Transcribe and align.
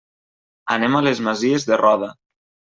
Anem 0.77 0.97
a 0.97 1.03
les 1.09 1.23
Masies 1.29 1.71
de 1.71 1.81
Roda. 1.85 2.13